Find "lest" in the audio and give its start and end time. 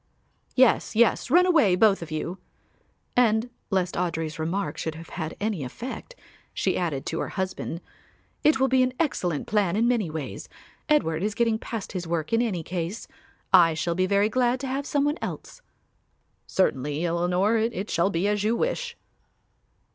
3.69-3.93